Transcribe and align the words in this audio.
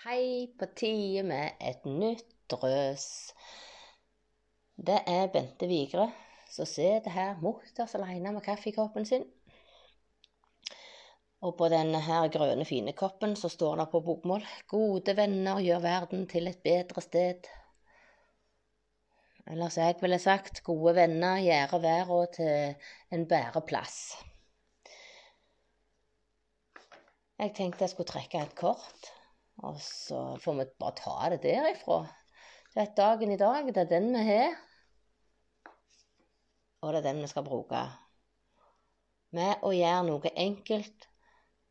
Hei, 0.00 0.48
på 0.56 0.64
tide 0.80 1.20
med 1.28 1.58
et 1.60 1.82
nytt 1.84 2.30
drøs. 2.48 3.02
Det 4.80 4.96
er 5.12 5.26
Bente 5.34 5.68
Vigre 5.68 6.06
som 6.48 6.64
sitter 6.64 7.12
her 7.12 7.42
mutters 7.44 7.92
alene 7.98 8.32
med 8.32 8.40
kaffekoppen 8.46 9.04
sin. 9.10 9.26
Og 11.44 11.52
på 11.60 11.68
denne 11.68 12.00
her 12.08 12.30
grønne, 12.32 12.64
fine 12.64 12.96
koppen 12.96 13.36
så 13.36 13.52
står 13.52 13.76
det 13.82 13.88
på 13.92 14.00
bokmål 14.08 14.48
'Gode 14.72 15.16
venner 15.20 15.60
gjør 15.60 15.84
verden 15.84 16.26
til 16.32 16.48
et 16.48 16.64
bedre 16.64 17.04
sted'. 17.04 17.52
Eller 19.52 19.68
som 19.68 19.84
jeg 19.84 20.00
ville 20.00 20.18
sagt 20.18 20.64
'Gode 20.64 20.94
venner 20.94 21.44
gjør 21.44 21.78
verden 21.78 22.34
til 22.40 22.74
en 23.12 23.28
bedre 23.28 23.66
plass'. 23.68 24.16
Jeg 27.38 27.54
tenkte 27.54 27.82
jeg 27.82 27.90
skulle 27.90 28.14
trekke 28.16 28.46
et 28.48 28.54
kort. 28.54 29.19
Og 29.68 29.80
så 29.84 30.20
får 30.40 30.58
vi 30.58 30.66
bare 30.80 30.96
ta 30.96 31.14
det 31.32 31.42
derifra. 31.44 32.00
Det 32.72 32.82
er 32.84 32.94
dagen 32.96 33.32
i 33.32 33.40
dag. 33.40 33.66
Det 33.74 33.82
er 33.84 33.90
den 33.90 34.12
vi 34.14 34.22
har. 34.28 34.54
Og 36.80 36.92
det 36.92 37.00
er 37.02 37.08
den 37.10 37.20
vi 37.20 37.28
skal 37.28 37.44
bruke. 37.44 37.82
Med 39.36 39.66
å 39.66 39.72
gjøre 39.74 40.06
noe 40.08 40.32
enkelt 40.34 41.06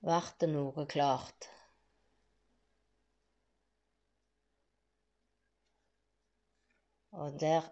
blir 0.06 0.28
det 0.40 0.52
noe 0.52 0.86
klart. 0.92 1.50
Og 7.20 7.40
der 7.42 7.66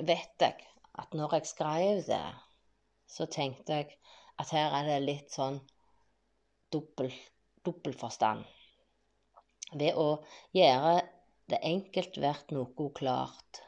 vet 0.00 0.42
jeg 0.42 0.64
at 0.98 1.14
når 1.14 1.36
jeg 1.36 1.50
skrev 1.52 2.00
det, 2.08 2.24
så 3.06 3.28
tenkte 3.30 3.82
jeg 3.82 3.98
at 4.40 4.50
her 4.54 4.74
er 4.80 4.88
det 4.88 5.00
litt 5.04 5.34
sånn 5.34 5.60
dobbel, 6.72 7.12
dobbel 7.66 7.94
forstand. 8.00 8.46
Ved 9.72 9.98
å 10.00 10.08
gjøre 10.56 11.02
det 11.48 11.58
enkelt 11.64 12.16
blir 12.16 12.40
noe 12.56 12.88
klart. 12.96 13.60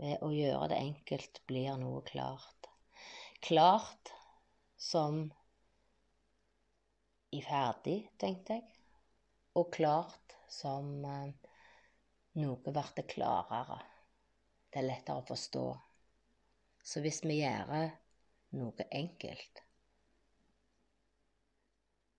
Ved 0.00 0.22
å 0.24 0.30
gjøre 0.32 0.70
det 0.72 0.78
enkelt 0.80 1.42
blir 1.48 1.76
noe 1.80 2.00
klart. 2.06 2.70
Klart 3.44 4.12
som 4.80 5.26
i 7.30 7.42
ferdig, 7.44 7.98
tenkte 8.18 8.58
jeg. 8.58 8.66
Og 9.60 9.68
klart 9.74 10.36
som 10.50 11.04
eh, 11.04 11.30
noe 12.40 12.74
blir 12.74 13.04
klarere. 13.10 13.80
Det 14.70 14.80
er 14.80 14.88
lettere 14.88 15.20
å 15.20 15.26
forstå. 15.26 15.64
Så 16.82 17.02
hvis 17.04 17.20
vi 17.26 17.40
gjør 17.42 17.90
noe 18.56 18.86
enkelt, 18.90 19.62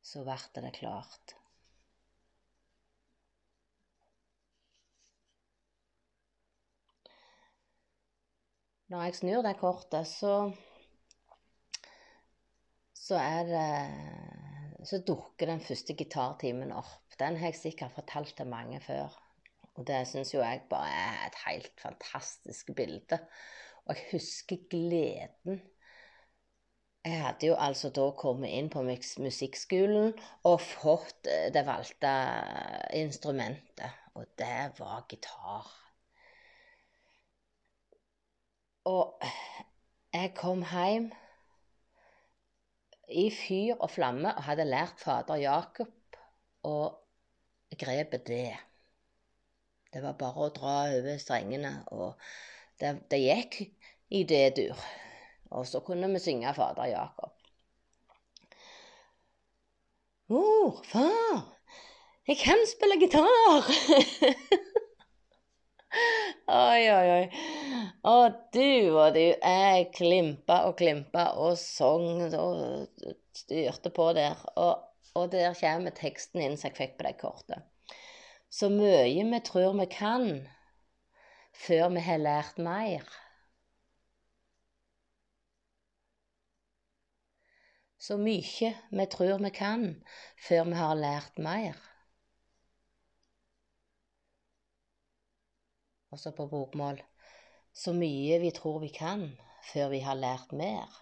så 0.05 0.25
blir 0.27 0.63
det 0.65 0.75
klart. 0.77 1.40
Når 8.91 9.05
jeg 9.07 9.15
snur 9.15 9.43
det 9.45 9.53
kortet, 9.55 10.07
så 10.07 10.51
så 13.01 13.15
er 13.15 13.43
det 13.47 14.87
Så 14.89 14.97
dukker 15.07 15.45
den 15.45 15.61
første 15.61 15.93
gitartimen 15.93 16.71
opp. 16.73 17.13
Den 17.19 17.37
har 17.37 17.51
jeg 17.51 17.59
sikkert 17.59 17.93
fortalt 17.95 18.33
til 18.35 18.49
mange 18.49 18.79
før. 18.81 19.13
Og 19.77 19.85
det 19.87 19.99
syns 20.09 20.33
jo 20.33 20.41
jeg 20.41 20.63
bare 20.69 20.89
er 20.89 21.27
et 21.27 21.37
helt 21.45 21.71
fantastisk 21.79 22.71
bilde. 22.75 23.19
Og 23.85 23.93
jeg 23.95 24.07
husker 24.11 24.65
gleden. 24.73 25.61
Jeg 27.05 27.21
hadde 27.21 27.51
jo 27.51 27.55
altså 27.61 27.93
da 27.93 28.07
kommet 28.17 28.49
inn 28.57 28.71
på 28.73 28.81
musikkskolen 28.83 30.17
og 30.49 30.57
fått 30.65 31.29
det 31.53 31.63
valgte 31.69 32.15
instrumentet. 32.97 34.01
Og 34.17 34.25
det 34.41 34.81
var 34.81 35.05
gitar. 35.09 35.69
Og 38.91 39.23
jeg 40.13 40.33
kom 40.35 40.63
hjem 40.67 41.11
i 43.11 43.27
fyr 43.35 43.77
og 43.77 43.91
flamme 43.93 44.33
og 44.33 44.43
hadde 44.47 44.67
lært 44.67 44.99
fader 44.99 45.39
Jakob 45.39 46.17
å 46.67 46.75
grepet 47.79 48.25
det. 48.27 48.49
Det 49.91 50.01
var 50.03 50.17
bare 50.19 50.47
å 50.47 50.51
dra 50.55 50.75
over 50.95 51.19
strengene, 51.19 51.71
og 51.91 52.15
det, 52.79 52.93
det 53.11 53.19
gikk 53.19 53.57
i 54.11 54.23
D-dur. 54.27 54.83
Og 55.51 55.67
så 55.67 55.81
kunne 55.83 56.07
vi 56.13 56.23
synge 56.23 56.53
fader 56.55 56.91
Jakob. 56.91 57.35
Mor, 60.31 60.79
far, 60.87 61.41
jeg 62.27 62.39
kan 62.39 62.63
spille 62.71 62.99
gitar! 63.01 63.67
oi, 66.51 66.83
oi, 66.91 67.09
oi. 67.15 67.25
Å, 68.07 68.15
du 68.53 68.97
og 68.99 69.15
du, 69.15 69.21
jeg 69.23 69.89
klimpa 69.95 70.61
og 70.67 70.77
klimpa 70.81 71.29
og 71.39 71.55
sang 71.59 72.25
og 72.35 72.87
styrte 73.37 73.91
på 73.95 74.09
der. 74.17 74.39
Og, 74.59 74.81
og 75.15 75.29
der 75.31 75.55
kommer 75.59 75.95
teksten 75.95 76.43
inn 76.43 76.57
som 76.59 76.71
jeg 76.71 76.79
fikk 76.79 76.97
på 76.99 77.07
det 77.07 77.15
kortet. 77.21 77.67
Så 78.51 78.67
mye 78.73 79.23
vi 79.31 79.39
tror 79.47 79.77
vi 79.79 79.87
kan 79.91 80.27
før 81.55 81.93
vi 81.95 82.03
har 82.03 82.19
lært 82.19 82.59
mer. 82.59 83.05
Så 88.01 88.17
mye 88.17 88.73
vi 88.91 89.07
tror 89.15 89.39
vi 89.45 89.53
kan 89.55 89.87
før 90.47 90.67
vi 90.67 90.83
har 90.83 90.99
lært 90.99 91.39
mer. 91.39 91.79
Også 96.11 96.33
på 96.35 96.47
bokmål 96.51 96.99
så 97.73 97.93
mye 97.95 98.39
vi 98.43 98.51
tror 98.51 98.81
vi 98.83 98.89
kan, 98.91 99.29
før 99.71 99.93
vi 99.93 99.99
har 100.03 100.17
lært 100.19 100.51
mer. 100.51 100.97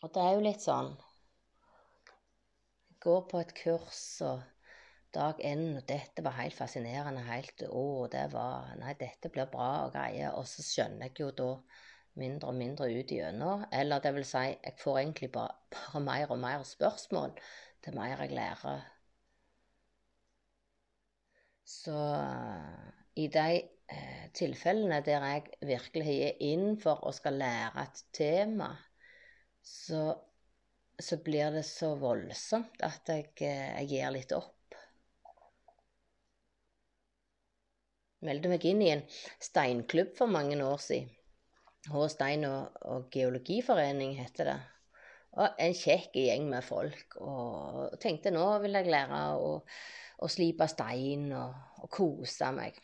Og 0.00 0.12
det 0.14 0.22
er 0.22 0.32
jo 0.36 0.44
litt 0.44 0.64
sånn 0.64 0.90
Jeg 2.88 2.98
går 3.04 3.22
på 3.28 3.40
et 3.40 3.52
kurs, 3.56 4.02
og 4.24 4.42
dag 5.14 5.40
én, 5.44 5.66
og 5.78 5.84
dette 5.88 6.24
var 6.24 6.36
helt 6.40 6.56
fascinerende. 6.56 7.24
Helt 7.28 7.64
Å, 7.68 7.84
det 8.12 8.24
var 8.32 8.72
Nei, 8.80 8.94
dette 9.00 9.30
blir 9.32 9.48
bra 9.52 9.68
og 9.84 9.92
greier. 9.96 10.32
Og 10.38 10.48
så 10.48 10.64
skjønner 10.64 11.10
jeg 11.10 11.20
jo 11.20 11.30
da 11.42 11.50
mindre 12.20 12.52
og 12.52 12.58
mindre 12.58 12.88
ut 12.88 13.12
igjennom. 13.12 13.68
Eller 13.72 14.00
det 14.04 14.14
vil 14.16 14.28
si, 14.28 14.46
jeg 14.56 14.80
får 14.80 15.00
egentlig 15.02 15.30
bare, 15.36 15.56
bare 15.76 16.04
mer 16.08 16.32
og 16.32 16.40
mer 16.40 16.64
spørsmål 16.68 17.36
til 17.84 17.96
mer 18.00 18.24
jeg 18.24 18.32
lærer 18.40 18.93
så 21.64 22.14
eh, 22.14 22.88
i 23.14 23.28
de 23.32 23.46
eh, 23.88 24.24
tilfellene 24.36 25.00
der 25.04 25.24
jeg 25.28 25.68
virkelig 25.68 26.16
er 26.28 26.42
inn 26.44 26.74
for 26.80 27.04
å 27.08 27.12
skal 27.16 27.38
lære 27.40 27.86
et 27.86 28.02
tema, 28.16 28.70
så, 29.64 30.10
så 31.00 31.20
blir 31.24 31.56
det 31.56 31.64
så 31.68 31.94
voldsomt 32.00 32.84
at 32.84 33.08
jeg, 33.08 33.32
eh, 33.40 33.70
jeg 33.80 33.90
gir 33.94 34.12
litt 34.14 34.36
opp. 34.36 34.52
Meldte 38.24 38.48
meg 38.48 38.64
inn 38.64 38.80
i 38.80 38.92
en 38.92 39.02
steinklubb 39.42 40.14
for 40.16 40.32
mange 40.32 40.56
år 40.64 40.80
siden. 40.80 41.10
H. 41.92 42.06
Stein 42.08 42.46
og, 42.48 42.78
og 42.88 43.10
geologiforening 43.12 44.14
heter 44.16 44.48
det. 44.48 44.60
Og 45.34 45.58
en 45.58 45.74
kjekk 45.74 46.14
gjeng 46.14 46.46
med 46.50 46.62
folk. 46.62 47.18
Og 47.18 47.98
tenkte 48.02 48.30
nå 48.34 48.46
vil 48.62 48.78
jeg 48.78 48.92
lære 48.92 49.20
å 49.40 49.58
å 50.22 50.30
slipe 50.30 50.66
stein 50.70 51.28
og, 51.34 51.54
og 51.82 51.90
kose 51.92 52.50
meg. 52.54 52.78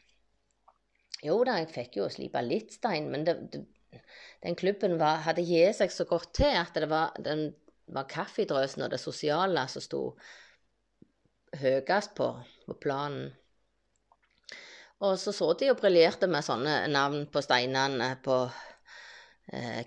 Jo 1.24 1.40
da, 1.44 1.58
jeg 1.60 1.72
fikk 1.72 2.00
jo 2.00 2.08
slipe 2.12 2.40
litt 2.44 2.74
stein, 2.74 3.10
men 3.12 3.26
det, 3.26 3.36
det, 3.52 4.00
den 4.44 4.56
klubben 4.58 4.96
var, 5.00 5.22
hadde 5.26 5.44
gitt 5.44 5.80
seg 5.80 5.92
så 5.92 6.06
godt 6.08 6.32
til 6.40 6.56
at 6.56 6.76
det 6.76 6.88
var, 6.90 7.12
den 7.20 7.50
var 7.90 8.08
kaffedrøsen 8.10 8.86
og 8.86 8.92
det 8.92 9.02
sosiale 9.02 9.66
som 9.68 9.84
sto 9.84 10.02
høyest 11.60 12.14
på, 12.16 12.30
på 12.66 12.78
planen. 12.80 13.30
Og 15.00 15.16
så 15.16 15.32
så 15.32 15.46
de 15.56 15.70
og 15.72 15.78
briljerte 15.80 16.28
med 16.28 16.44
sånne 16.44 16.82
navn 16.92 17.24
på 17.32 17.40
steinene 17.44 18.12
på 18.24 18.42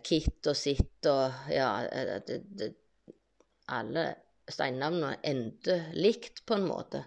Kit 0.03 0.47
og 0.49 0.57
Sitt 0.59 1.07
og 1.07 1.45
ja 1.51 1.69
eh, 1.87 2.17
det, 2.27 2.39
det, 2.59 2.73
Alle 3.71 4.09
steinnavnene 4.51 5.21
endte 5.23 5.77
likt, 5.95 6.43
på 6.45 6.57
en 6.57 6.65
måte. 6.67 7.05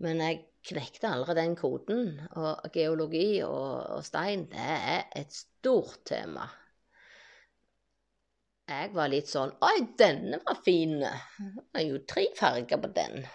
Men 0.00 0.22
jeg 0.24 0.38
knekte 0.70 1.10
aldri 1.10 1.36
den 1.36 1.56
koden. 1.58 2.14
Og 2.40 2.70
geologi 2.72 3.42
og, 3.44 3.98
og 3.98 4.04
stein, 4.06 4.46
det 4.48 4.64
er 4.64 5.04
et 5.20 5.34
stort 5.36 6.00
tema. 6.08 6.46
Jeg 8.70 8.92
var 8.94 9.10
litt 9.10 9.26
sånn 9.26 9.50
Oi, 9.66 9.76
denne 9.98 10.38
var 10.46 10.60
fin! 10.64 11.00
Det 11.02 11.80
er 11.82 11.86
jo 11.88 12.00
tre 12.08 12.28
farger 12.38 12.78
på 12.80 12.90
den. 12.96 13.26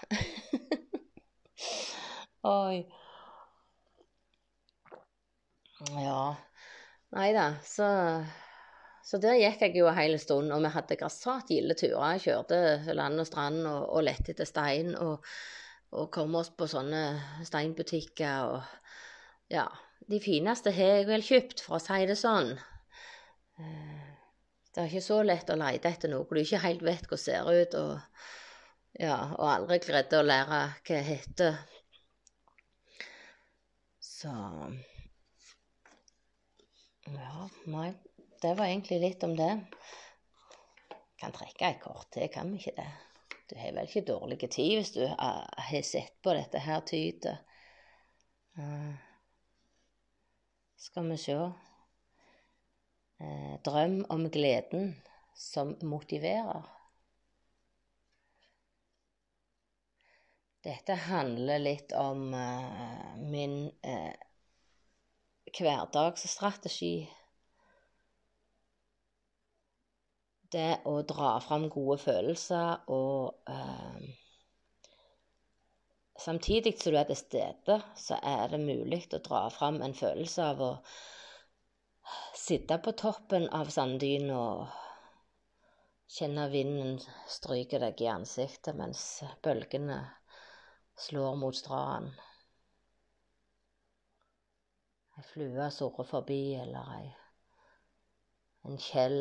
Oi. 2.56 2.86
Ja. 5.92 6.22
Nei 7.16 7.30
da, 7.36 7.46
så 7.68 7.86
så 9.06 9.19
der 9.22 9.38
gikk 9.38 9.62
jeg 9.62 9.75
jo 9.78 9.86
en 9.90 9.98
hel 10.00 10.16
stund, 10.18 10.50
og 10.54 10.63
vi 10.66 10.72
hadde 10.74 10.98
grassat 10.98 11.52
gilde 11.54 11.75
turer. 11.78 12.18
Kjørte 12.22 12.96
land 12.98 13.22
og 13.22 13.28
strand 13.30 13.60
og, 13.69 13.84
og 13.94 14.06
lette 14.07 14.34
etter 14.34 14.50
stein, 14.50 14.96
og, 14.98 15.25
og 15.94 16.07
kom 16.13 16.34
oss 16.40 16.50
på 16.57 16.68
sånne 16.72 17.04
steinbutikker 17.46 18.56
og 18.56 18.63
Ja. 19.54 19.68
De 20.06 20.19
fineste 20.22 20.69
har 20.74 21.00
jeg 21.00 21.06
vel 21.07 21.24
kjøpt, 21.25 21.62
for 21.66 21.78
å 21.78 21.81
si 21.81 22.04
det 22.06 22.18
sånn. 22.19 22.52
Eh, 23.57 24.10
det 24.75 24.84
er 24.84 24.90
ikke 24.90 25.02
så 25.02 25.22
lett 25.25 25.50
å 25.50 25.57
lete 25.57 25.90
etter 25.90 26.12
noe 26.12 26.28
du 26.30 26.42
ikke 26.42 26.60
helt 26.62 26.84
vet 26.86 27.07
hvordan 27.07 27.22
ser 27.24 27.50
ut, 27.50 27.78
og, 27.80 28.25
ja, 29.02 29.18
og 29.38 29.48
aldri 29.50 29.80
greide 29.86 30.19
å 30.19 30.25
lære 30.28 30.60
hva 30.60 30.90
det 30.92 31.00
heter. 31.10 31.57
Så 34.04 34.34
Ja, 37.06 37.48
nei. 37.69 37.90
Det 38.45 38.53
var 38.53 38.65
egentlig 38.65 39.00
litt 39.01 39.24
om 39.24 39.36
det. 39.36 39.59
Kan 41.18 41.31
trekke 41.33 41.69
et 41.71 41.80
kort 41.81 42.12
til, 42.13 42.27
kan 42.30 42.51
vi 42.53 42.59
ikke 42.59 42.75
det? 42.77 42.92
Du 43.50 43.56
har 43.57 43.71
vel 43.74 43.88
ikke 43.89 44.03
dårlig 44.06 44.38
tid 44.53 44.75
hvis 44.77 44.94
du 44.94 45.01
har 45.09 45.81
sett 45.81 46.21
på 46.21 46.30
dette 46.38 46.62
her 46.62 46.86
tydet. 46.86 47.42
Uh, 48.53 48.94
skal 50.77 51.09
vi 51.09 51.18
se 51.24 51.33
uh, 51.42 51.57
Drøm 53.65 54.06
om 54.13 54.30
gleden 54.30 54.94
som 55.33 55.74
motiverer. 55.81 56.69
Dette 60.69 60.94
handler 61.09 61.65
litt 61.65 61.97
om 61.97 62.30
uh, 62.30 63.18
min 63.25 63.74
hverdagsstrategi 65.50 67.09
det 70.53 70.81
å 70.86 71.00
dra 71.07 71.36
fram 71.44 71.68
gode 71.74 71.97
følelser 72.03 72.86
og 72.92 73.50
eh, 73.50 74.13
Samtidig 76.15 76.71
som 76.80 76.94
du 76.94 76.97
er 76.97 77.07
til 77.09 77.18
stede, 77.19 77.75
så 78.00 78.15
er 78.24 78.47
det 78.53 78.62
mulig 78.62 79.01
å 79.13 79.19
dra 79.19 79.42
fram 79.51 79.81
en 79.83 79.94
følelse 79.94 80.45
av 80.47 80.62
å 80.63 80.69
sitte 82.39 82.77
på 82.86 82.94
toppen 82.95 83.50
av 83.53 83.68
sanddyna 83.74 84.38
og 84.39 84.77
kjenne 86.15 86.47
vinden 86.53 87.01
stryke 87.27 87.81
deg 87.83 88.01
i 88.01 88.07
ansiktet 88.13 88.77
mens 88.80 89.01
bølgene 89.44 90.00
slår 91.07 91.36
mot 91.42 91.57
stranden. 91.59 92.15
Ei 95.19 95.24
flue 95.33 95.68
surrer 95.71 96.07
forbi, 96.07 96.39
eller 96.59 96.95
ei, 96.95 97.12
en 98.68 98.80
kjell 98.88 99.19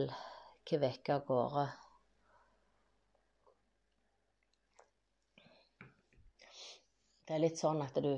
kvekke 0.68 1.18
av 1.18 1.24
gårde. 1.28 1.64
Det 7.24 7.36
er 7.36 7.42
litt 7.42 7.60
sånn 7.60 7.82
at 7.84 8.00
du 8.04 8.14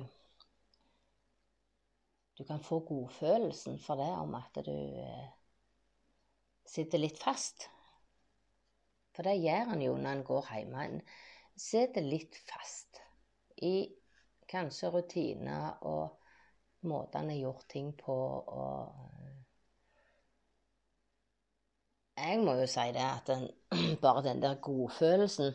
Du 2.36 2.44
kan 2.44 2.60
få 2.60 2.82
godfølelsen 2.84 3.78
for 3.80 3.96
det 3.96 4.10
om 4.12 4.34
at 4.36 4.58
du 4.66 4.74
eh, 5.00 5.28
sitter 6.68 7.00
litt 7.00 7.16
fast. 7.16 7.70
For 9.16 9.24
det 9.24 9.38
gjør 9.40 9.72
en 9.72 9.84
jo 9.86 9.94
når 9.96 10.18
en 10.18 10.24
går 10.28 10.50
hjemme. 10.52 10.82
En 10.84 11.00
sitter 11.56 12.04
litt 12.04 12.36
fast 12.44 13.00
i 13.64 13.88
kanskje 14.52 14.92
rutiner 14.92 15.80
og 15.88 16.20
måtene 16.84 17.24
en 17.24 17.32
har 17.32 17.40
gjort 17.46 17.68
ting 17.72 17.94
på. 17.96 18.12
og 18.12 19.15
jeg 22.16 22.40
må 22.42 22.56
jo 22.60 22.66
si 22.70 22.86
det 22.96 23.04
at 23.04 23.30
den, 23.30 23.46
bare 24.04 24.24
den 24.24 24.42
der 24.42 24.60
godfølelsen 24.62 25.54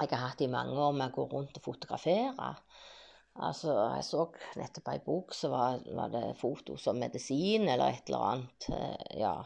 jeg 0.00 0.08
har 0.08 0.28
hatt 0.30 0.40
i 0.40 0.48
mange 0.50 0.72
år 0.80 0.94
med 0.96 1.10
å 1.10 1.14
gå 1.16 1.28
rundt 1.28 1.58
og 1.60 1.66
fotografere 1.66 2.54
Altså, 3.40 3.72
Jeg 3.96 4.04
så 4.04 4.26
nettopp 4.60 4.88
ei 4.92 4.98
bok, 5.00 5.32
så 5.32 5.48
var, 5.48 5.78
var, 5.96 6.10
det 6.12 6.36
foto 6.36 6.76
som 6.76 6.98
medisin 7.00 7.64
eller 7.64 7.94
et 7.94 8.10
eller 8.10 8.26
annet. 8.28 8.66
Eh, 8.68 9.20
ja. 9.22 9.36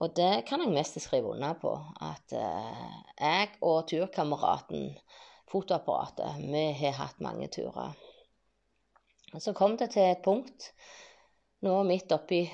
Og 0.00 0.14
det 0.16 0.46
kan 0.48 0.64
jeg 0.64 0.72
mest 0.72 0.96
skrive 1.04 1.34
under 1.34 1.52
på. 1.60 1.74
At 2.00 2.32
eh, 2.32 2.94
jeg 3.20 3.50
og 3.60 3.84
turkameraten, 3.92 4.88
fotoapparatet, 5.52 6.40
vi 6.48 6.64
har 6.80 6.96
hatt 6.96 7.20
mange 7.20 7.50
turer. 7.52 7.92
Så 9.36 9.52
kom 9.56 9.76
det 9.76 9.92
til 9.92 10.08
et 10.08 10.24
punkt, 10.24 10.72
nå 11.64 11.76
midt 11.88 12.12
oppi 12.16 12.46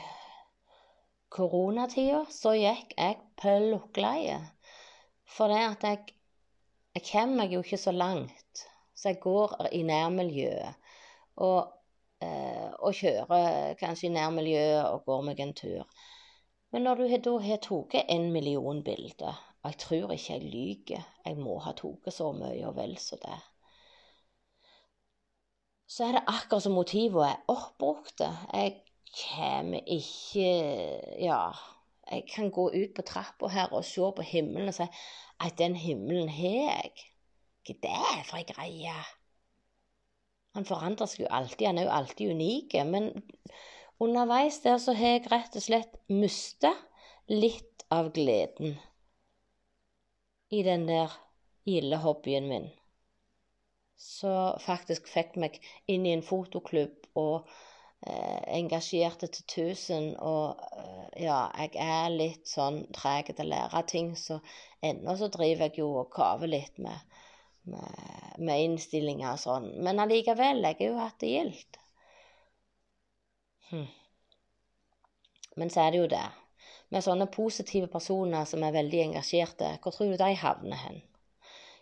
koronatida 1.34 2.24
så 2.32 2.54
gikk 2.56 2.94
jeg 2.96 3.18
plukkleie. 3.40 4.38
For 5.28 5.52
det 5.52 5.64
at 5.64 5.90
jeg 5.90 6.14
Jeg 6.96 7.04
kommer 7.12 7.44
meg 7.44 7.52
jo 7.52 7.60
ikke 7.62 7.76
så 7.78 7.92
langt. 7.92 8.62
Så 8.94 9.12
jeg 9.12 9.20
går 9.20 9.52
i 9.72 9.82
nærmiljøet. 9.86 10.74
Og, 11.36 11.68
eh, 12.20 12.70
og 12.78 12.94
kjører 12.94 13.74
kanskje 13.78 14.08
i 14.08 14.12
nærmiljøet 14.16 14.88
og 14.88 15.04
går 15.04 15.20
meg 15.22 15.40
en 15.40 15.54
tur. 15.54 15.84
Men 16.72 16.82
når 16.82 16.94
du 16.94 17.04
da 17.16 17.36
har 17.44 17.60
tatt 17.62 17.94
en 18.08 18.32
million 18.32 18.82
bilder, 18.84 19.38
og 19.62 19.70
jeg 19.70 19.78
tror 19.78 20.12
ikke 20.12 20.32
jeg 20.32 20.42
lyver, 20.42 21.06
jeg 21.24 21.36
må 21.36 21.58
ha 21.58 21.72
tatt 21.72 22.10
så 22.12 22.32
mye 22.32 22.66
og 22.66 22.76
vel 22.76 22.98
så 22.98 23.16
det, 23.22 23.38
så 25.88 26.04
er 26.04 26.18
det 26.18 26.26
akkurat 26.28 26.62
som 26.62 26.76
motivene 26.76 27.30
er 27.30 27.44
oppbrukte. 27.48 28.28
Jeg 28.52 28.74
kommer 29.16 29.84
ikke 29.86 30.48
Ja, 31.22 31.52
jeg 32.10 32.24
kan 32.34 32.50
gå 32.50 32.68
ut 32.72 32.94
på 32.96 33.04
trappa 33.04 33.50
her 33.52 33.72
og 33.72 33.84
se 33.84 34.10
på 34.16 34.24
himmelen 34.24 34.72
og 34.72 34.76
si 34.76 34.88
at 35.40 35.58
den 35.58 35.76
himmelen 35.76 36.28
har 36.28 36.58
jeg. 36.58 37.06
Hva 37.68 37.74
er 37.92 38.16
det 38.16 38.26
for 38.26 38.38
ei 38.40 38.46
greie? 38.48 38.96
Han 40.56 40.66
forandrer 40.66 41.06
seg 41.06 41.26
jo 41.26 41.30
alltid, 41.30 41.66
han 41.68 41.78
er 41.78 41.86
jo 41.86 41.94
alltid 41.94 42.32
unik. 42.34 42.76
Men 42.88 43.10
underveis 44.00 44.60
der 44.64 44.78
så 44.82 44.94
har 44.96 45.18
jeg 45.18 45.28
rett 45.30 45.58
og 45.58 45.64
slett 45.64 45.98
mista 46.10 46.72
litt 47.28 47.84
av 47.92 48.10
gleden 48.16 48.78
i 50.50 50.62
den 50.64 50.86
der 50.88 51.12
gilde 51.68 52.00
hobbyen 52.00 52.48
min. 52.48 52.68
Så 53.98 54.32
faktisk 54.64 55.08
fikk 55.10 55.36
meg 55.36 55.58
inn 55.90 56.06
i 56.06 56.14
en 56.16 56.24
fotoklubb 56.24 57.08
og 57.18 57.48
engasjerte 58.06 59.26
til 59.32 59.44
tusen. 59.50 60.08
Og 60.18 60.60
eh, 60.78 61.24
ja, 61.24 61.40
jeg 61.58 61.74
er 61.82 62.14
litt 62.14 62.48
sånn 62.50 62.84
treg 62.94 63.32
til 63.32 63.46
å 63.46 63.52
lære 63.54 63.84
ting, 63.90 64.14
så 64.16 64.40
ennå 64.84 65.16
så 65.18 65.30
driver 65.34 65.68
jeg 65.68 65.80
jo 65.82 65.90
og 66.02 66.12
kaver 66.14 66.50
litt 66.50 66.78
med, 66.82 67.18
med, 67.70 68.38
med 68.38 68.64
innstillinger 68.68 69.32
og 69.34 69.42
sånn. 69.42 69.70
Men 69.82 70.02
allikevel, 70.04 70.62
jeg 70.64 70.80
har 70.80 70.86
jo 70.86 71.00
hatt 71.02 71.20
det 71.24 71.34
gildt. 71.34 71.80
Hm. 73.70 73.88
Men 75.58 75.74
så 75.74 75.84
er 75.84 75.92
det 75.92 76.02
jo 76.04 76.10
det. 76.12 76.26
Med 76.94 77.04
sånne 77.04 77.26
positive 77.28 77.90
personer 77.92 78.46
som 78.48 78.62
er 78.64 78.72
veldig 78.72 79.02
engasjerte, 79.10 79.74
hvor 79.82 79.92
tror 79.92 80.14
du 80.14 80.20
de 80.20 80.32
havner 80.40 80.84
hen? 80.86 81.02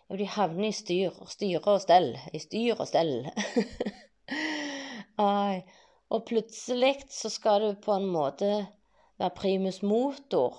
Jo, 0.07 0.17
de 0.19 0.27
havner 0.31 0.69
i 0.69 0.75
styr, 0.75 1.15
styre 1.29 1.75
og 1.75 1.83
stell. 1.83 2.13
I 2.35 2.39
styr 2.43 2.79
og 2.79 2.87
stell. 2.89 3.27
Ai. 5.23 5.63
Og 6.13 6.23
plutselig 6.27 7.01
så 7.11 7.29
skal 7.31 7.61
du 7.63 7.81
på 7.83 7.95
en 7.97 8.07
måte 8.07 8.49
være 9.19 9.35
primus 9.35 9.81
motor 9.83 10.55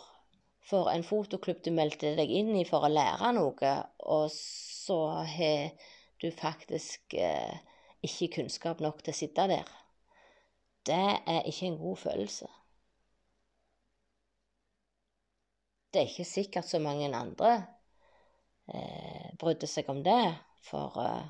for 0.69 0.91
en 0.93 1.05
fotoklubb 1.07 1.63
du 1.65 1.71
meldte 1.73 2.13
deg 2.19 2.33
inn 2.41 2.53
i 2.59 2.67
for 2.69 2.85
å 2.85 2.93
lære 2.93 3.33
noe, 3.39 3.73
og 4.05 4.27
så 4.35 4.99
har 5.25 5.71
du 6.21 6.29
faktisk 6.35 7.15
eh, 7.17 7.57
ikke 8.05 8.35
kunnskap 8.41 8.83
nok 8.85 9.01
til 9.03 9.15
å 9.15 9.19
sitte 9.23 9.47
der. 9.49 9.71
Det 10.89 10.99
er 10.99 11.49
ikke 11.49 11.71
en 11.71 11.81
god 11.81 12.01
følelse. 12.03 12.51
Det 15.89 16.03
er 16.03 16.11
ikke 16.11 16.29
sikkert 16.29 16.69
så 16.69 16.81
mange 16.85 17.09
andre 17.09 17.55
eh, 18.69 19.33
brydde 19.41 19.69
seg 19.71 19.89
om 19.89 20.03
det, 20.05 20.21
for 20.69 21.01
eh, 21.01 21.25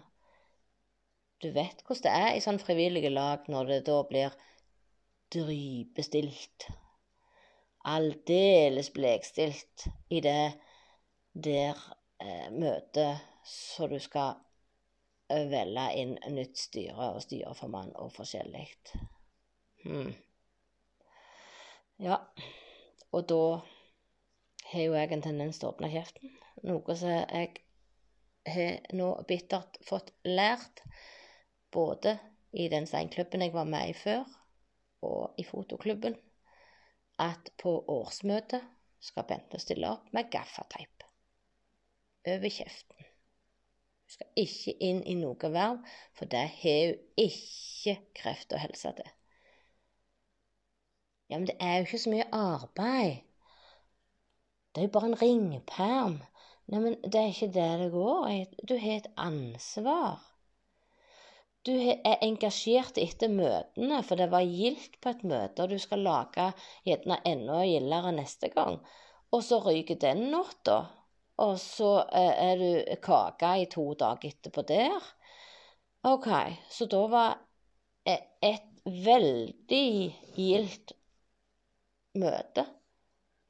du 1.43 1.51
vet 1.55 1.83
hvordan 1.87 2.05
det 2.05 2.15
er 2.27 2.37
i 2.37 2.43
sånn 2.43 2.61
frivillige 2.63 3.11
lag 3.13 3.47
når 3.53 3.73
det 3.73 3.81
da 3.89 3.99
blir 4.09 4.35
drypestilt. 5.35 6.69
Aldeles 7.89 8.91
blekstilt 8.93 9.87
i 10.13 10.21
det 10.25 10.53
der 11.33 11.79
eh, 12.19 12.49
møtet 12.51 13.23
så 13.49 13.87
du 13.89 13.99
skal 14.03 14.35
eh, 15.31 15.47
velge 15.49 15.87
inn 16.01 16.17
nytt 16.35 16.59
styre 16.59 17.13
og 17.15 17.23
styreformann 17.25 17.95
og 17.97 18.11
forskjellig. 18.17 18.67
Hmm. 19.85 20.11
Ja, 22.03 22.19
og 23.15 23.25
da 23.31 23.43
har 24.73 24.85
jo 24.85 24.99
jeg 24.99 25.13
en 25.15 25.25
tendens 25.25 25.59
til 25.59 25.71
å 25.71 25.73
åpne 25.73 25.91
kjeften. 25.93 26.35
Noe 26.67 26.99
som 26.99 27.15
jeg 27.15 27.63
har 28.49 28.95
nå 28.97 29.13
bittert 29.29 29.79
fått 29.87 30.13
lært 30.27 30.83
både 31.73 32.19
i 32.53 32.69
den 32.73 32.87
steinklubben 32.87 33.43
jeg 33.45 33.53
var 33.53 33.69
med 33.69 33.91
i 33.91 33.97
før, 33.97 34.25
og 35.03 35.35
i 35.39 35.45
fotoklubben. 35.45 36.17
at 37.19 37.51
på 37.59 37.85
årsmøtet 37.89 38.63
skal 39.03 39.27
Bente 39.27 39.59
stille 39.59 39.91
opp 39.91 40.13
med 40.15 40.31
gaffateip 40.31 41.03
over 42.29 42.51
kjeften. 42.53 43.07
Hun 44.05 44.13
skal 44.15 44.43
ikke 44.43 44.75
inn 44.85 45.01
i 45.03 45.17
noe 45.19 45.51
verv, 45.53 45.81
for 46.17 46.31
det 46.31 46.45
har 46.61 46.93
hun 46.93 47.25
ikke 47.25 47.97
kreft 48.15 48.53
og 48.53 48.63
helse 48.63 48.93
til. 49.01 49.11
Ja, 51.29 51.39
men 51.39 51.49
det 51.51 51.57
er 51.61 51.77
jo 51.77 51.89
ikke 51.89 52.03
så 52.05 52.13
mye 52.13 52.29
arbeid. 52.33 53.25
Det 54.73 54.83
er 54.83 54.89
jo 54.89 54.95
bare 54.95 55.11
en 55.11 55.21
ringperm. 55.23 56.19
Nei, 56.69 56.81
men 56.85 56.97
det 57.03 57.21
er 57.21 57.33
ikke 57.33 57.53
det 57.53 57.69
det 57.83 57.93
går 57.93 58.29
i. 58.31 58.39
Du 58.69 58.77
har 58.77 59.01
et 59.01 59.13
ansvar. 59.17 60.28
Du 61.67 61.75
er 61.75 62.23
engasjert 62.25 62.99
etter 63.01 63.31
møtene, 63.33 63.99
for 64.07 64.21
det 64.21 64.29
var 64.33 64.47
gildt 64.47 64.97
på 65.03 65.13
et 65.13 65.25
møte, 65.27 65.65
og 65.65 65.73
du 65.73 65.79
skal 65.83 66.05
lage 66.07 66.47
gjerne 66.87 67.19
enda 67.29 67.65
gildere 67.67 68.15
neste 68.17 68.51
gang. 68.55 68.79
Og 69.35 69.45
så 69.45 69.59
ryker 69.65 69.99
den 70.01 70.29
natta. 70.33 70.79
Og 71.45 71.59
så 71.63 71.91
eh, 72.07 72.35
er 72.51 72.63
du 72.63 72.97
kake 73.05 73.53
i 73.63 73.69
to 73.71 73.85
dager 73.99 74.33
etterpå 74.33 74.65
der. 74.67 75.13
OK, 76.09 76.29
så 76.73 76.89
da 76.91 77.05
var 77.13 77.37
et 78.09 78.67
veldig 78.89 79.87
gildt 80.39 80.95
møte 82.19 82.65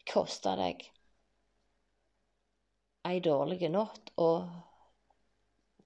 kosta 0.09 0.57
deg 0.59 0.89
ei 3.09 3.21
dårlig 3.25 3.69
natt 3.73 4.11
og 4.21 4.49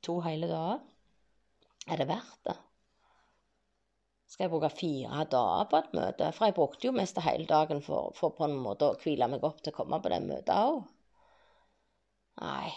to 0.02 0.19
hele 0.25 0.49
dager. 0.50 0.81
Er 1.91 1.99
det 1.99 2.09
verdt 2.09 2.45
det? 2.47 2.57
Skal 4.33 4.47
jeg 4.47 4.53
bruke 4.55 4.71
fire 4.73 5.25
dager 5.29 5.67
på 5.69 5.77
et 5.83 5.95
møte? 5.97 6.31
For 6.33 6.49
jeg 6.49 6.57
brukte 6.57 6.87
jo 6.89 6.95
mest 6.97 7.19
hele 7.21 7.47
dagen 7.47 7.83
for, 7.85 8.15
for 8.17 8.33
på 8.37 8.47
en 8.47 8.57
måte 8.65 8.89
å 8.89 8.99
hvile 9.03 9.29
meg 9.29 9.45
opp 9.45 9.61
til 9.61 9.75
å 9.75 9.77
komme 9.77 9.99
på 10.01 10.12
det 10.12 10.23
møtet 10.25 10.55
òg. 10.57 10.79
Nei. 12.41 12.71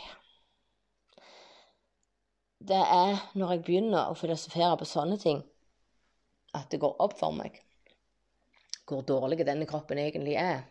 Det 2.65 2.81
er 2.81 3.21
når 3.37 3.53
jeg 3.53 3.63
begynner 3.67 4.09
å 4.09 4.17
filosofere 4.19 4.75
på 4.81 4.89
sånne 4.89 5.19
ting, 5.21 5.43
at 6.55 6.67
det 6.71 6.81
går 6.81 6.99
opp 7.03 7.15
for 7.19 7.35
meg 7.35 7.61
hvor 8.85 9.01
dårlig 9.01 9.45
denne 9.47 9.65
kroppen 9.69 9.97
egentlig 9.97 10.35
er. 10.37 10.65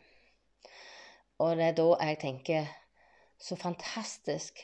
Og 1.43 1.57
det 1.59 1.71
er 1.71 1.79
da 1.79 1.87
jeg 2.07 2.21
tenker 2.23 2.69
så 3.43 3.57
fantastisk 3.59 4.61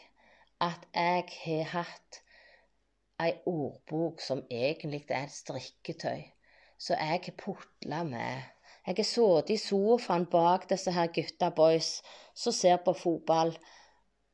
at 0.62 0.84
jeg 0.94 1.24
har 1.40 1.72
hatt 1.72 2.20
ei 3.20 3.34
ordbok 3.46 4.22
som 4.24 4.42
egentlig 4.50 5.04
er 5.08 5.26
et 5.26 5.34
strikketøy, 5.34 6.22
så 6.80 6.96
jeg 6.96 7.34
putla 7.38 8.02
med. 8.08 8.48
Jeg 8.86 8.96
har 8.96 9.04
sittet 9.04 9.50
i 9.54 9.58
sofaen 9.60 10.24
bak 10.32 10.64
disse 10.70 10.92
her 10.96 11.10
gutta 11.12 11.50
boys 11.54 11.98
som 12.34 12.54
ser 12.56 12.80
på 12.84 12.94
fotball 12.96 13.52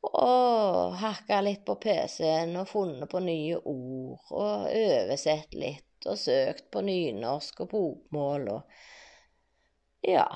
og 0.06 0.94
hakka 1.00 1.40
litt 1.42 1.64
på 1.66 1.74
PC-en 1.82 2.54
og 2.60 2.68
funnet 2.70 3.10
på 3.10 3.20
nye 3.24 3.58
ord 3.58 4.30
og 4.30 4.68
oversett 4.70 5.56
litt 5.58 6.06
og 6.06 6.18
søkt 6.20 6.68
på 6.70 6.84
nynorsk 6.86 7.64
og 7.66 7.72
bokmål 7.74 8.52
og 8.58 8.78
Ja, 10.06 10.28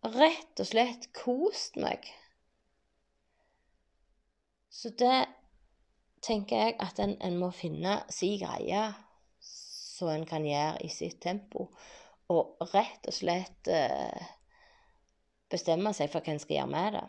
rett 0.00 0.60
og 0.62 0.64
slett 0.64 1.10
kost 1.12 1.74
meg. 1.76 2.06
Så 4.72 4.88
det 4.96 5.26
tenker 6.22 6.66
jeg 6.66 6.76
at 6.82 7.00
en, 7.02 7.16
en 7.20 7.38
må 7.40 7.50
finne 7.54 7.98
si 8.12 8.36
greie 8.40 8.84
som 9.42 10.12
en 10.12 10.26
kan 10.26 10.46
gjøre 10.46 10.82
i 10.86 10.90
sitt 10.90 11.20
tempo, 11.22 11.68
og 12.32 12.62
rett 12.72 13.06
og 13.10 13.14
slett 13.14 13.68
eh, 13.70 14.30
bestemme 15.52 15.92
seg 15.94 16.10
for 16.12 16.24
hva 16.24 16.34
en 16.34 16.40
skal 16.42 16.60
gjøre 16.60 16.72
med 16.72 16.96
det. 16.96 17.04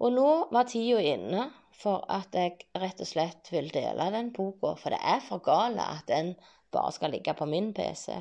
Og 0.00 0.14
nå 0.14 0.28
var 0.54 0.68
tida 0.70 1.00
inne 1.04 1.48
for 1.76 2.04
at 2.12 2.36
jeg 2.36 2.56
rett 2.80 3.00
og 3.02 3.08
slett 3.08 3.50
vil 3.52 3.68
dele 3.72 4.10
den 4.14 4.30
boka, 4.36 4.74
for 4.80 4.94
det 4.94 5.00
er 5.00 5.20
for 5.24 5.42
gale 5.44 5.84
at 5.96 6.06
den 6.08 6.34
bare 6.72 6.92
skal 6.96 7.12
ligge 7.12 7.34
på 7.36 7.48
min 7.48 7.72
PC. 7.76 8.14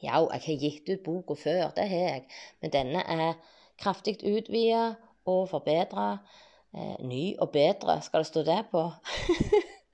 Ja, 0.00 0.20
jeg 0.32 0.44
har 0.46 0.62
gitt 0.62 0.88
ut 0.88 1.02
boka 1.04 1.36
før, 1.36 1.72
det 1.76 1.88
har 1.90 2.06
jeg, 2.06 2.22
men 2.62 2.72
denne 2.74 3.02
er 3.02 3.34
kraftig 3.80 4.18
utvida 4.24 4.94
og 5.28 5.48
forbedra. 5.50 6.20
Eh, 6.74 6.96
ny 7.02 7.34
og 7.42 7.50
bedre, 7.52 7.98
skal 8.02 8.22
det 8.22 8.30
stå 8.30 8.42
det 8.46 8.60
på. 8.70 8.84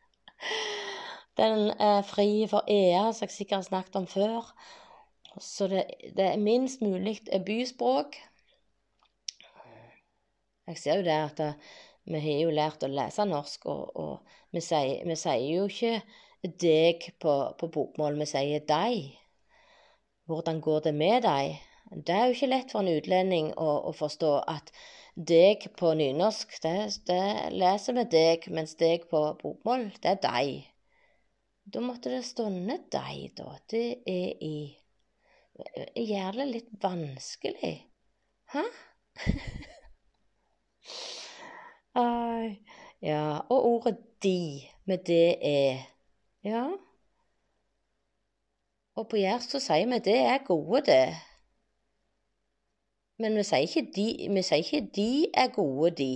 den 1.41 1.71
er 1.81 2.03
fri 2.05 2.45
for 2.51 2.69
EA, 2.69 3.09
som 3.13 3.25
jeg 3.25 3.37
sikkert 3.37 3.63
har 3.63 3.69
snakket 3.71 3.97
om 4.03 4.09
før. 4.11 4.51
Så 5.41 5.69
det, 5.73 5.85
det 6.17 6.27
er 6.33 6.41
minst 6.41 6.83
mulig 6.85 7.19
byspråk. 7.47 8.17
Jeg 10.67 10.79
ser 10.79 11.01
jo 11.01 11.07
det 11.07 11.17
at 11.17 11.39
det, 11.39 11.53
vi 12.07 12.21
har 12.23 12.41
jo 12.45 12.55
lært 12.55 12.85
å 12.85 12.91
lese 12.91 13.25
norsk, 13.27 13.67
og, 13.71 13.97
og 13.97 14.35
vi, 14.55 14.61
sier, 14.63 15.01
vi, 15.07 15.17
sier, 15.19 15.43
jo 15.43 15.67
ikke 15.71 16.53
deg 16.63 17.09
på, 17.23 17.33
på 17.59 17.69
bokmål, 17.73 18.19
vi 18.21 18.29
sier 18.31 18.65
deg. 18.69 19.09
Hvordan 20.27 20.61
går 20.61 20.85
det 20.87 20.95
med 20.95 21.25
deg? 21.27 21.57
Det 21.91 22.15
er 22.15 22.25
jo 22.27 22.35
ikke 22.35 22.51
lett 22.51 22.73
for 22.73 22.83
en 22.83 22.93
utlending 22.97 23.53
å, 23.63 23.69
å 23.91 23.93
forstå 23.95 24.33
at 24.51 24.73
deg 25.17 25.69
på 25.79 25.93
nynorsk, 25.97 26.57
det, 26.63 26.75
det, 27.09 27.21
leser 27.55 27.97
vi 27.97 28.05
deg, 28.13 28.49
mens 28.53 28.75
deg 28.81 29.07
på 29.11 29.23
bokmål, 29.41 29.89
det 30.03 30.17
er 30.17 30.25
deg. 30.25 30.67
Da 31.73 31.83
måtte 31.83 32.13
det 32.13 32.25
stå 32.27 32.49
ned 32.53 32.91
deg, 32.95 33.31
da. 33.39 33.55
Det 33.71 33.87
er 34.07 34.35
i 34.45 34.57
gjør 35.97 36.37
det 36.37 36.47
litt 36.51 36.73
vanskelig. 36.83 37.75
Hæ? 38.53 38.67
Ja, 43.07 43.41
og 43.49 43.65
ordet 43.67 43.97
de 44.23 44.69
med 44.85 44.99
det 45.07 45.37
er 45.41 45.79
Ja. 46.45 46.67
Og 48.97 49.09
på 49.09 49.17
Jærs 49.17 49.49
så 49.53 49.61
sier 49.61 49.89
vi 49.89 49.99
det 50.05 50.17
er 50.17 50.45
gode, 50.45 50.83
det. 50.87 51.17
Men 53.23 53.37
vi 53.39 53.45
sier 53.49 53.65
ikke 53.65 53.87
de, 53.97 54.09
vi 54.29 54.43
sier 54.45 54.65
ikke 54.65 54.89
de 54.97 55.11
er 55.33 55.53
gode, 55.55 55.93
de. 56.01 56.11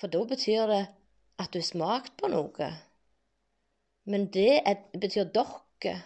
For 0.00 0.12
da 0.12 0.22
betyr 0.28 0.68
det 0.70 0.82
at 1.42 1.50
du 1.52 1.58
har 1.58 1.66
smakt 1.66 2.14
på 2.20 2.30
noe. 2.30 2.70
Men 4.06 4.28
det 4.32 4.60
er, 4.62 4.84
betyr 4.94 5.26
dere. 5.34 5.96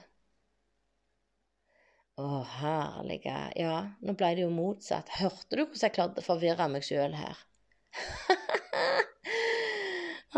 Å, 2.20 2.40
herlige. 2.60 3.36
Ja, 3.60 3.76
nå 4.04 4.16
ble 4.16 4.32
det 4.36 4.44
jo 4.44 4.50
motsatt. 4.52 5.12
Hørte 5.20 5.56
du 5.56 5.64
hvordan 5.64 5.86
jeg 5.86 5.96
klarte 5.96 6.24
å 6.24 6.26
forvirre 6.26 6.68
meg 6.72 6.84
sjøl 6.84 7.16
her? 7.16 7.38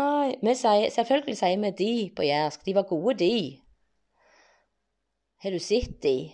Ai, 0.03 0.35
vi 0.41 0.53
sier, 0.57 0.89
selvfølgelig 0.95 1.39
sier 1.39 1.59
vi 1.63 1.73
de 1.79 1.91
på 2.15 2.27
jærsk. 2.27 2.63
De 2.67 2.75
var 2.75 2.87
gode, 2.89 3.17
de. 3.23 3.59
Har 5.43 5.51
du 5.51 5.59
sett 5.59 5.99
de? 6.03 6.31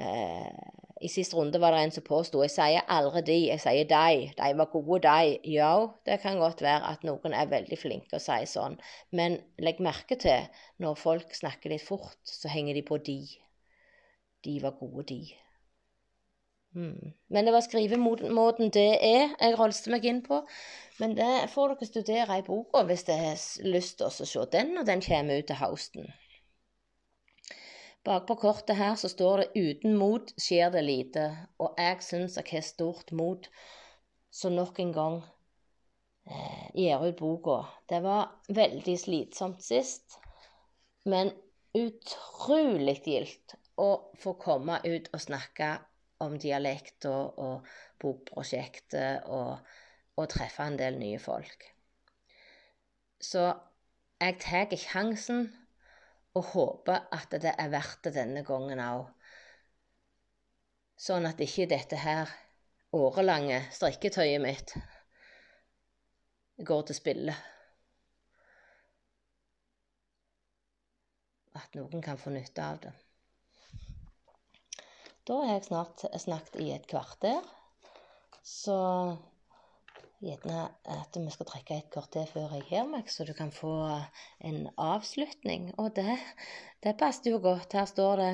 Eh, 0.00 0.70
I 1.02 1.08
siste 1.10 1.36
runde 1.36 1.60
var 1.60 1.74
det 1.74 1.82
en 1.82 1.92
som 1.92 2.04
påsto 2.06 2.40
jeg 2.44 2.52
sier 2.54 2.86
aldri 2.96 3.22
de, 3.26 3.38
jeg 3.50 3.62
sier 3.64 3.88
de. 3.90 4.30
De 4.38 4.50
var 4.60 4.70
gode, 4.72 5.02
de. 5.04 5.36
Ja, 5.52 5.74
det 6.06 6.20
kan 6.22 6.40
godt 6.40 6.62
være 6.64 6.94
at 6.94 7.04
noen 7.06 7.36
er 7.36 7.50
veldig 7.50 7.78
flinke 7.78 8.16
å 8.16 8.22
si 8.22 8.40
sånn, 8.48 8.78
men 9.10 9.40
legg 9.60 9.82
merke 9.84 10.16
til 10.16 10.48
når 10.82 10.98
folk 11.00 11.34
snakker 11.36 11.74
litt 11.74 11.84
fort, 11.84 12.20
så 12.24 12.52
henger 12.52 12.78
de 12.78 12.86
på 12.86 13.00
de. 13.04 13.20
De 14.46 14.58
var 14.62 14.78
gode, 14.78 15.06
de. 15.12 15.22
Mm. 16.74 17.12
Men 17.28 17.44
det 17.44 17.52
var 17.52 17.60
skrivemåten 17.60 18.70
det 18.72 18.88
er 19.04 19.34
jeg 19.36 19.58
rolste 19.58 19.92
meg 19.92 20.06
inn 20.08 20.22
på. 20.24 20.40
Men 21.00 21.16
det 21.16 21.50
får 21.52 21.74
dere 21.74 21.88
studere 21.88 22.38
i 22.38 22.44
boka 22.46 22.84
hvis 22.88 23.04
dere 23.08 23.32
har 23.32 23.68
lyst 23.68 23.98
til 24.00 24.08
å 24.08 24.28
se 24.32 24.44
den 24.52 24.74
når 24.76 24.88
den 24.88 25.04
kommer 25.04 25.42
ut 25.42 25.48
til 25.50 25.60
høsten. 25.60 26.12
Bakpå 28.02 28.34
kortet 28.34 28.76
her 28.76 28.96
så 28.98 29.08
står 29.08 29.36
det 29.36 29.50
'uten 29.54 29.94
mot 29.98 30.32
skjer 30.40 30.72
det 30.74 30.82
lite', 30.82 31.28
og 31.58 31.78
jeg 31.78 32.02
syns 32.02 32.36
jeg 32.36 32.50
har 32.50 32.64
stort 32.66 33.12
mot, 33.12 33.46
så 34.30 34.48
nok 34.50 34.80
en 34.80 34.92
gang 34.92 35.22
eh, 36.26 36.66
gir 36.74 37.04
ut 37.06 37.16
boka. 37.16 37.62
Det 37.88 38.02
var 38.02 38.34
veldig 38.48 38.98
slitsomt 38.98 39.62
sist, 39.62 40.18
men 41.04 41.30
utrolig 41.78 42.98
gildt 43.06 43.54
å 43.78 43.88
få 44.18 44.34
komme 44.34 44.80
ut 44.84 45.08
og 45.12 45.20
snakke 45.20 45.70
om 46.22 46.38
dialekt 46.38 47.06
og, 47.10 47.38
og 47.38 47.66
bokprosjektet 48.02 49.30
og, 49.30 49.58
og, 50.16 50.28
treffe 50.30 50.66
en 50.66 50.78
del 50.78 50.98
nye 50.98 51.18
folk. 51.22 51.66
Så 53.22 53.46
jeg 54.22 54.38
tar 54.42 54.74
sjansen 54.78 55.52
og 56.38 56.44
håper 56.54 57.08
at 57.12 57.34
det 57.42 57.52
er 57.52 57.72
verdt 57.72 58.06
det 58.06 58.14
denne 58.16 58.42
gangen 58.46 58.80
òg. 58.80 59.06
Sånn 61.02 61.26
at 61.28 61.40
ikke 61.42 61.66
dette 61.70 61.98
her 61.98 62.30
årelange 62.94 63.58
strikketøyet 63.74 64.42
mitt 64.42 64.74
går 66.62 66.84
til 66.88 66.98
spille. 66.98 67.34
At 71.58 71.74
noen 71.76 72.04
kan 72.04 72.20
få 72.20 72.32
nytte 72.32 72.64
av 72.64 72.78
det. 72.84 72.92
Da 75.28 75.36
har 75.42 75.52
jeg 75.52 75.66
snart 75.68 76.06
snakket 76.22 76.62
i 76.62 76.70
et 76.74 76.86
kvarter. 76.90 77.42
Så 78.42 78.76
gjerne 80.22 80.66
at 80.94 81.16
vi 81.18 81.32
skal 81.34 81.48
trekke 81.48 81.78
et 81.80 81.88
kvarter 81.92 82.28
før 82.30 82.54
jeg 82.56 82.66
gir 82.68 82.86
meg, 82.90 83.08
så 83.10 83.26
du 83.26 83.32
kan 83.36 83.50
få 83.54 83.74
en 84.46 84.68
avslutning. 84.80 85.72
Og 85.82 85.92
det, 85.96 86.18
det 86.84 86.96
passet 87.00 87.32
jo 87.32 87.40
godt. 87.42 87.74
Her 87.74 87.88
står 87.90 88.22
det 88.22 88.30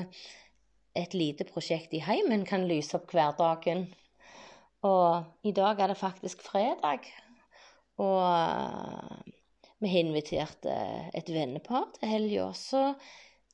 et 0.99 1.15
lite 1.17 1.47
prosjekt 1.49 1.93
i 1.95 2.03
heimen 2.03 2.45
kan 2.47 2.67
lyse 2.69 2.95
opp 2.97 3.11
hverdagen. 3.13 3.87
Og 4.85 5.47
i 5.47 5.53
dag 5.55 5.81
er 5.81 5.91
det 5.91 5.99
faktisk 5.99 6.43
fredag. 6.45 7.09
Og 7.99 8.21
vi 9.79 9.91
har 9.91 10.03
invitert 10.03 10.67
eh, 10.67 11.09
et 11.15 11.29
vennepar 11.31 11.89
til 11.97 12.11
helga, 12.11 12.49
så 12.55 12.93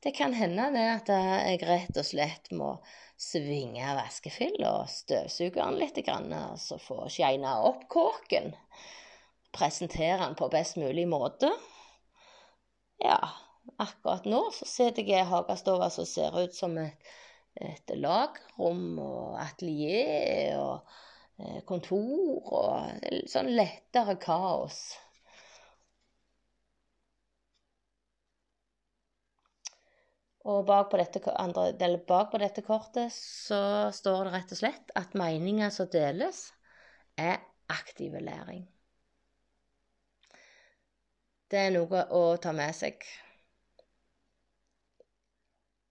det 0.04 0.12
kan 0.18 0.34
hende 0.34 0.70
det 0.76 0.86
at 0.92 1.12
jeg 1.12 1.62
rett 1.66 1.98
og 1.98 2.06
slett 2.06 2.52
må 2.56 2.76
svinge 3.20 3.96
vaskefylla 3.98 4.74
og 4.82 4.92
støvsugeren 4.92 5.80
litt, 5.80 5.98
og 6.04 6.60
så 6.62 6.78
få 6.82 7.08
shina 7.10 7.58
opp 7.68 7.88
kåken. 7.90 8.52
Presentere 9.56 10.20
den 10.26 10.36
på 10.36 10.50
best 10.52 10.78
mulig 10.78 11.08
måte. 11.08 11.50
Ja, 13.02 13.18
akkurat 13.80 14.28
nå 14.28 14.44
så 14.56 14.68
sitter 14.68 15.08
jeg 15.08 15.24
i 15.24 15.32
hagestua 15.32 15.90
som 15.94 16.08
ser 16.10 16.36
ut 16.38 16.56
som 16.56 16.76
et, 16.82 17.10
et 17.56 17.96
lagrom 17.96 19.00
og 19.00 19.40
atelier 19.40 20.60
og 20.60 20.96
Eh, 21.36 21.60
kontor 21.68 22.54
og 22.56 23.08
sånn 23.28 23.50
lettere 23.58 24.16
kaos. 24.24 24.78
Og 30.46 30.62
bak 30.68 30.92
på, 30.92 31.00
dette, 31.02 31.22
andre, 31.42 31.72
bak 32.06 32.30
på 32.32 32.40
dette 32.42 32.62
kortet 32.66 33.14
så 33.14 33.90
står 33.94 34.28
det 34.28 34.34
rett 34.36 34.54
og 34.54 34.60
slett 34.60 34.92
at 35.00 35.18
meninger 35.18 35.74
som 35.74 35.90
deles, 35.90 36.52
er 37.18 37.40
aktiv 37.72 38.14
læring. 38.22 38.66
Det 41.50 41.62
er 41.62 41.74
noe 41.74 42.04
å 42.14 42.22
ta 42.42 42.52
med 42.54 42.76
seg 42.78 43.02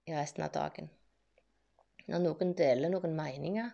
i 0.06 0.14
resten 0.14 0.44
av 0.46 0.52
dagen. 0.54 0.90
Når 2.10 2.22
noen 2.22 2.54
deler 2.58 2.92
noen 2.92 3.14
meninger, 3.16 3.70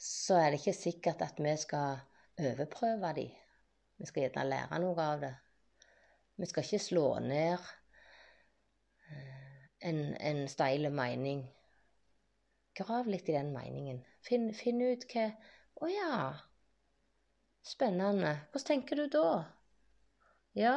så 0.00 0.40
er 0.40 0.50
det 0.50 0.60
ikke 0.60 0.76
sikkert 0.76 1.22
at 1.24 1.40
vi 1.40 1.52
skal 1.60 2.00
overprøve 2.40 3.12
dem. 3.16 3.36
Vi 4.00 4.08
skal 4.08 4.26
gjerne 4.26 4.48
lære 4.48 4.80
noe 4.82 5.04
av 5.14 5.22
det. 5.22 5.34
Vi 6.40 6.48
skal 6.48 6.66
ikke 6.66 6.82
slå 6.82 7.06
ned 7.24 7.70
en, 9.80 10.16
en 10.16 10.48
steil 10.48 10.90
mening. 10.92 11.44
Grav 12.76 13.08
litt 13.10 13.28
i 13.28 13.36
den 13.36 13.52
meningen. 13.54 14.04
Finn, 14.26 14.50
finn 14.54 14.80
ut 14.84 15.06
hva 15.12 15.30
Å 15.80 15.88
ja. 15.88 16.14
Spennende. 17.64 18.34
Hvordan 18.52 18.66
tenker 18.68 19.00
du 19.00 19.06
da? 19.12 19.26
Ja? 20.56 20.74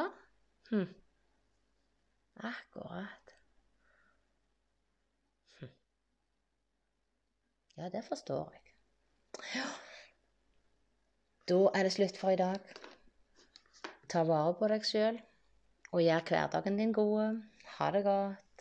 Hm. 0.70 0.86
Akkurat. 2.34 3.34
Hm. 5.58 5.72
Ja, 7.76 7.90
det 7.92 8.04
forstår 8.08 8.56
jeg. 8.56 8.74
Ja. 9.54 9.68
Da 11.48 11.60
er 11.74 11.84
det 11.84 11.92
slutt 11.92 12.16
for 12.16 12.32
i 12.32 12.40
dag. 12.40 12.60
Ta 14.08 14.22
vare 14.24 14.54
på 14.56 14.68
deg 14.72 14.84
sjøl, 14.88 15.18
og 15.92 16.00
gjør 16.04 16.28
hverdagen 16.30 16.80
din 16.80 16.92
god. 16.96 17.42
Ha 17.76 17.90
det 17.92 18.04
godt. 18.06 18.53